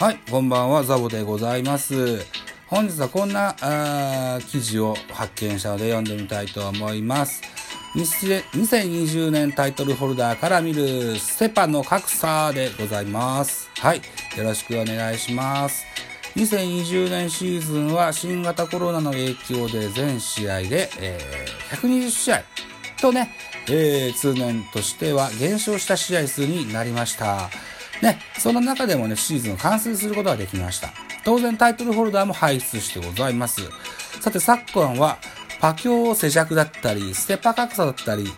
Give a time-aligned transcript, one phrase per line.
[0.00, 2.24] はい、こんばんは、ザボでございます。
[2.68, 7.42] 本日はこんなあ記事を発見したので読んでみたいと思います。
[7.94, 13.68] 2000 2020年タイトルホルダーから見るセパの格差でございます。
[13.76, 13.98] はい、
[14.38, 15.84] よろしくお願いします。
[16.34, 22.42] 2020年シーズンは新型コロナの影響で全試合で、えー120試合
[22.98, 23.34] とね、
[23.68, 27.50] えー通年としては減少した試合数になりました。
[28.02, 30.90] ね、その中でもね、シーズンを完成することができました。
[31.24, 33.60] 当然タイトルホルダーも輩出してございます。
[34.20, 35.18] さて昨今は、
[35.60, 38.32] パ教世弱だったり、ステッパ格差だったり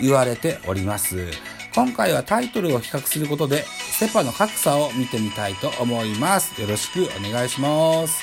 [0.00, 1.28] 言われております。
[1.74, 6.60] 今回はタイトルを比較することで、セパの格差を見てみたいと思います。
[6.60, 8.22] よろしくお願いします。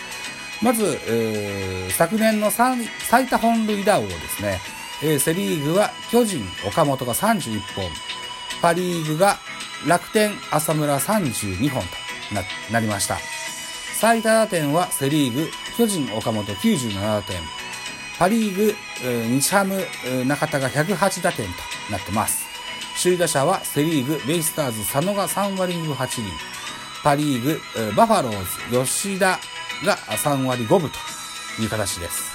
[0.62, 2.78] まず、えー昨年の最
[3.10, 4.60] 最多本塁打王ですね。
[5.04, 7.90] えーセリーグは巨人、岡本が31本。
[8.62, 9.38] パリーグが
[9.88, 11.88] 楽天、浅村32本と
[12.36, 13.18] ななりました。
[14.00, 17.40] 最多打点はセリーグ、巨人、岡本97打点。
[18.20, 19.84] パリーグ、えー日ハム、
[20.28, 21.54] 中田が108打点と
[21.92, 22.46] なってます。
[23.02, 26.32] 首位打者はセリーグ、ベイスターズ、佐野が3割2分8厘。
[27.04, 27.60] パリーグ、
[27.96, 29.40] バファローズ、吉田
[29.84, 32.32] が3割5分という形です。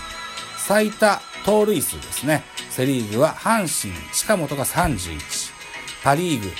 [0.58, 2.42] 最多盗塁数ですね。
[2.70, 5.18] セリーグは阪神、近本が31。
[6.02, 6.50] パリーグ、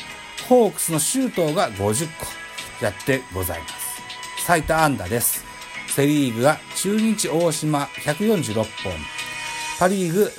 [0.49, 4.45] ホークスの周東が50個やってございます。
[4.47, 5.45] 最多安打です。
[5.89, 8.67] セリーグが中日大島146本。
[9.79, 10.33] パリーグ、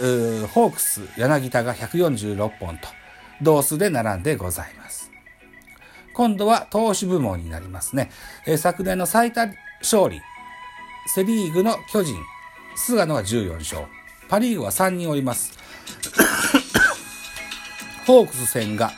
[0.43, 2.87] ーホークス柳田が146本と、
[3.41, 5.11] 同数で並んでございます。
[6.13, 8.09] 今度は投手部門になりますね。
[8.47, 9.45] え昨年の最多
[9.81, 10.21] 勝利、
[11.07, 12.15] セリーグの巨人、
[12.75, 13.83] 菅野が14勝。
[14.29, 15.57] パリーグは3人おります。
[18.07, 18.91] ホークス戦が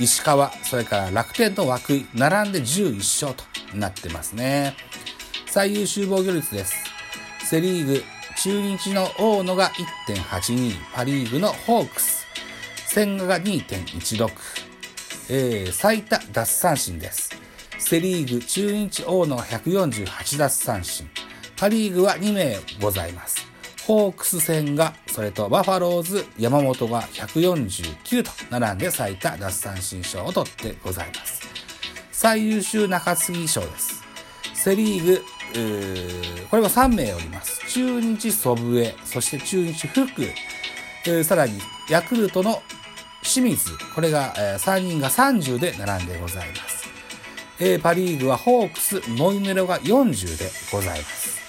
[0.00, 4.74] 石川、それから楽天と涌井、並んで11勝となってますね。
[5.46, 6.74] 最優秀防御率です。
[7.44, 8.02] セリーグ、
[8.42, 9.70] 中日の大野が
[10.08, 12.26] 1.82、パリーグのホークス、
[12.86, 14.30] 千賀が2.16、
[15.28, 17.30] えー最多奪三振です。
[17.78, 21.10] セリーグ、中日大野が148奪三振。
[21.58, 23.49] パリーグは2名ございます。
[23.90, 31.42] ホークス戦が、それとバファローズ、山本が149と並んで最多奪三振賞を取ってございます。
[32.12, 34.04] 最優秀中継ぎ賞です。
[34.54, 37.68] セリーグ、ーこれは3名おります。
[37.68, 41.58] 中日祖父江、そして中日福、さらに
[41.88, 42.62] ヤクルトの
[43.24, 46.88] 清水、これが、え3人が30で並んでございます。
[47.58, 51.39] えーパリーグはホークス、ノイメロが40でございます。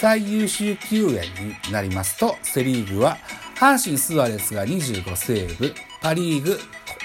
[0.00, 1.24] 最優秀救援
[1.66, 3.18] になりますと、セリーグは、
[3.56, 6.56] 阪神スアレスが25セーブ、パリーグ、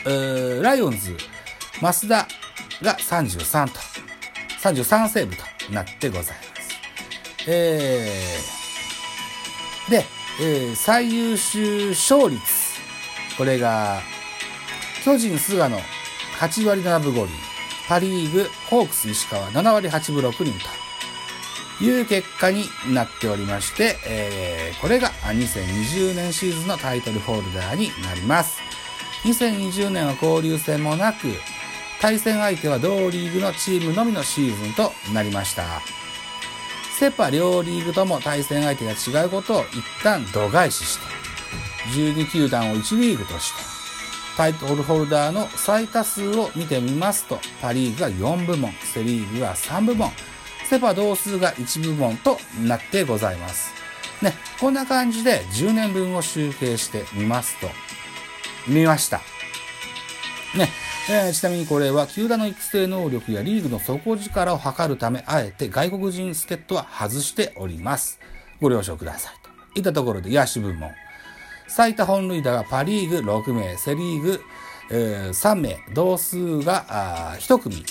[0.06, 1.18] ーライオンズ、
[1.82, 2.28] 増田
[2.84, 3.80] が33と、
[4.62, 7.50] 33セーブとなってございます。
[7.50, 10.06] えー、で、
[10.40, 12.42] えー最優秀勝率、
[13.40, 14.02] これが、
[15.04, 15.80] 巨人菅野
[16.40, 17.34] 8割7分5厘、
[17.90, 20.83] パリーグホークス石川7割8分6厘と。
[21.82, 28.60] いう結果になっておりまして、えーこれが2020年シーズンのタイトルホルダーになります。
[29.24, 31.28] 2020年は交流戦もなく、
[32.02, 35.64] 対戦相手は同リーグのチームのみのシーズンとなりました。
[37.00, 41.06] セパ両リーグとも対戦相手が違うことを一旦度外視して、
[41.98, 43.64] 12球団を1リーグとして、
[44.36, 50.12] タイトルホルダーの最多数を見てみますと、パリーグが4部門、セリーグが3部門、
[50.70, 53.72] セパ同数が1部門となってございます。
[54.22, 57.68] ね、こんな感じで10年分を集計してみますと、
[58.68, 59.18] 見ました。
[60.56, 60.70] ね、
[61.10, 68.20] えーちなみにこれは球団の育成能力やリーグの底力を測るため、あえて外国人助っ人は外しております。
[68.62, 69.80] ご了承くださいと。
[69.80, 70.92] いったところで野手部門。
[71.68, 74.42] 最多本塁打がパリーグ6名、セリーグ、
[74.92, 77.84] えー3名、同数があ1組。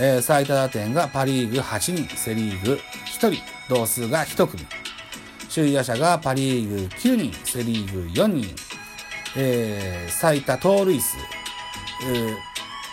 [0.00, 2.78] えー最多打点がパリーグ8人、セリーグ
[3.20, 4.66] 1人、同数が1組。
[5.52, 8.54] 首位打者がパリーグ9人、セリーグ4人。
[9.36, 11.16] えー最多盗塁数、
[12.06, 12.36] えー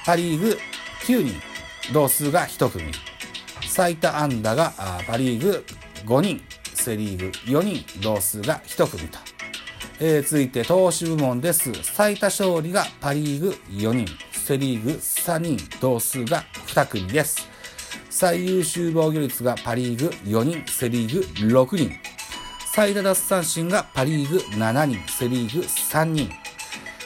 [0.05, 0.57] パリーグ
[1.05, 1.41] 9人、
[1.93, 2.91] 同数が1組。
[3.67, 4.73] 最多安打が
[5.07, 5.65] パリーグ
[6.05, 6.41] 5人、
[6.73, 9.19] セリーグ4人、同数が1組と。
[10.01, 11.71] えー続いて投手部門です。
[11.83, 14.05] 最多勝利がパリーグ4人、
[14.49, 17.47] セリーグ3人、同数が2組です。
[18.09, 21.91] 最優秀防御率がパリーグ4人、セリーグ6人。
[22.73, 26.31] 最多奪三振がパリーグ7人、セリーグ3人。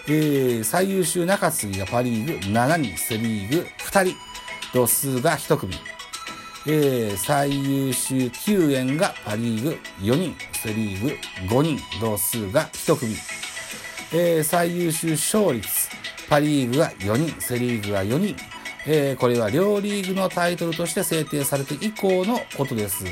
[0.08, 4.16] えー最優秀中継ぎがパリーグ7人、セリーグ2人。
[4.74, 5.74] 同数が1組。
[6.66, 11.18] えー、最優秀救援がパリーグ4人、セリーグ
[11.54, 13.18] 5人、同数が1組。
[14.14, 15.83] えー、最優秀勝率、
[16.34, 18.36] パリーグが4人、セリーグが4人。
[18.88, 23.06] えー、これは両リーグのタイトルとして制定されて以降のことです。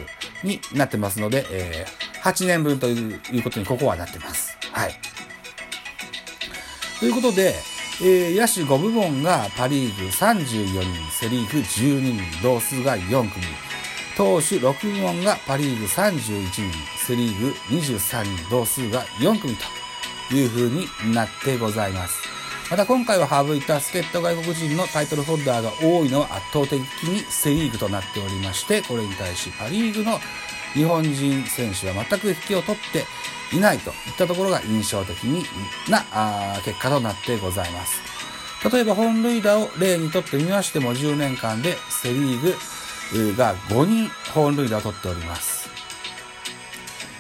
[0.44, 4.58] になってますので、えー、8年分ということにここはなってます。
[4.72, 4.94] はい。
[7.00, 7.54] ということで、
[8.02, 13.46] えー、野手5部門がパリーグ34人、セリーグ12人、同数が4組。
[14.18, 16.72] 投手6部門がパリーグ31人、
[17.06, 19.56] セリーグ23人、同数が4組
[20.30, 22.31] という風になってございます。
[22.72, 30.20] また今回は省いた助っ人外国人のタイトルホルダーが多いのは圧倒的にセリーグとなっておりまして、これに対しパリーグの
[30.74, 33.04] 日本人選手は全く引きを取って
[33.54, 35.44] いないといったところが印象的に
[35.90, 36.06] な
[36.64, 38.02] 結果となってございます。
[38.72, 42.42] 例えば本塁打を例にとってみましても10年間でセリー
[43.34, 45.70] グが5人本塁打を取っております。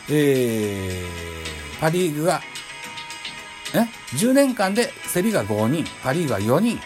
[0.10, 2.42] えー、パリーグが、
[3.74, 6.80] え ?10 年間でセリが5人、パリーグが4人、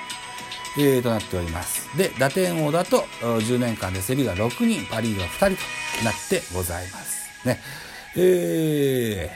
[0.77, 1.95] えー、となっております。
[1.97, 5.63] で、打点王だと10年間でセリが6人、パリーグが2人
[5.99, 7.47] となってございます。
[7.47, 7.59] ね。
[8.17, 9.29] え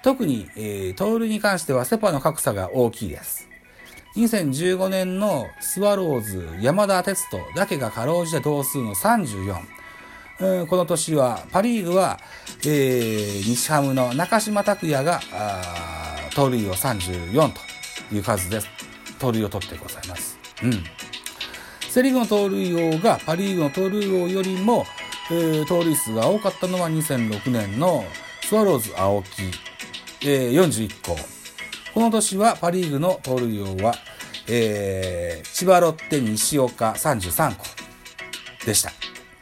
[0.00, 3.48] ー、特に、えー、盗塁に関してはセパの格差が大きいです。
[4.16, 9.56] 2015年のスワローズ山田哲人だけがかろうじて同数の34。
[10.40, 12.18] えー、この年はパリーグは、
[12.64, 15.20] えー、日ハムの中島拓也が
[16.34, 18.60] 盗塁を34という数で
[19.18, 20.38] 盗塁を取ってございます。
[20.62, 20.72] うん。
[21.88, 24.84] セリーグの盗塁王がパリーグの盗塁王よりも、
[25.30, 28.04] えー、盗塁数が多かったのは2006年の
[28.42, 29.28] スワローズ青木、
[30.22, 31.16] えー、41個。
[31.94, 33.94] この年はパリーグの盗塁王は、
[34.48, 37.64] えー、千葉ロッテ西岡33個
[38.66, 38.90] でした。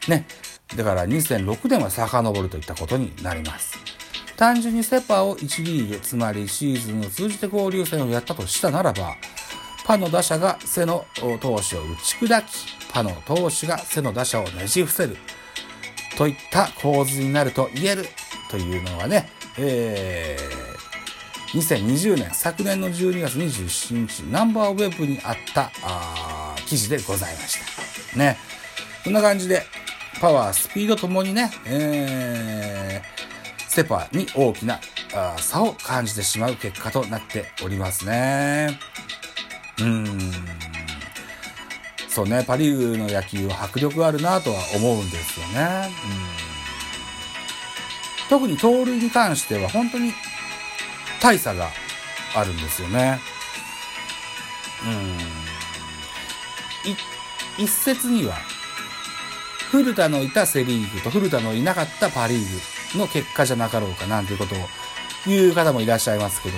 [0.07, 0.27] ね。
[0.75, 3.92] だから2006年は遡るといったことになります。
[4.37, 9.15] 単純にセパを1リーグ、つまりシーズンを通じて交流戦をやったとしたならば、
[9.85, 11.61] パの打者が背の投手を打
[12.03, 15.17] ち砕き、パの投手が背の打者をねじ伏せる。
[16.17, 18.05] といった構図になると言える
[18.49, 27.57] というのがね、えー、2020年、昨年の12月27日、ナンバーウェブにあったあ記事でございまし
[28.11, 28.17] た。
[28.17, 28.37] ね。
[29.03, 29.63] こんな感じで、
[30.21, 33.22] パワー、スピードともにね、えー、
[33.73, 34.79] セパに大きな
[35.37, 38.79] 差を感じてしまう結果となっておりますね。
[39.79, 40.31] うーん。
[42.07, 45.89] そうね、パ・リーグの野球は迫力あるなとは思うんですよね。
[48.27, 50.13] うん、特に盗塁に関しては本当に
[51.19, 51.71] 大差が
[52.35, 53.19] あるんですよね。
[54.85, 54.89] う
[57.61, 57.63] ん。
[57.63, 58.35] 一説には、
[59.71, 62.61] 古田のいたセリーグと古田のいなかったパ・リーグ
[62.97, 64.57] の結果じゃなかろうかなんていうことを
[65.27, 66.57] 言う方もいらっしゃいますけど、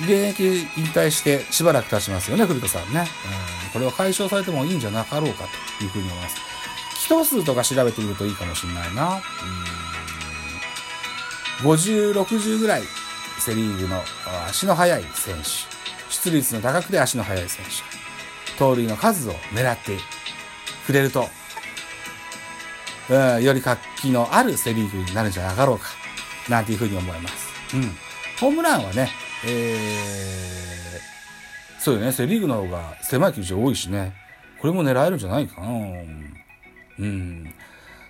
[0.00, 3.00] 現役引退してしばらく経ちますよね、古田さんね。
[3.00, 5.44] うんこれは解消されてもいいんじゃなかろうか
[5.78, 6.36] というふうに思います。
[7.04, 9.20] 気頭数とか調べてみるといいかもしれないな。
[11.62, 12.82] 50、60ぐらい
[13.38, 14.02] セリーグの
[14.48, 15.48] 足の速い選手、
[16.12, 19.98] 出率の高くて足の速い選手、盗塁の数を狙って
[20.86, 21.28] くれると、
[23.10, 25.86] うん、より活気のあるセリーグになるんじゃなかろうか、
[26.48, 27.48] なんていうふうに思います。
[27.74, 27.96] うん。
[28.40, 29.10] ホームランはね、
[29.44, 30.68] えー
[31.78, 32.12] そうよね。
[32.12, 34.12] セリーグの方が狭い球場多いしね。
[34.60, 35.68] これも狙えるんじゃないかな。
[36.98, 37.54] うん。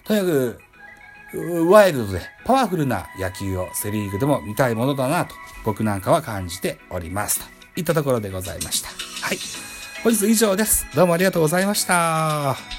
[0.04, 0.60] とにかく、
[1.70, 7.40] ワイルドでパワフルな野球をセリーグでも見たいものだなと僕なんかは感じております。
[7.40, 8.88] といったところでございました。
[8.88, 9.38] はい。
[10.02, 10.86] 本日以上です。
[10.94, 12.77] どうもありがとうございました。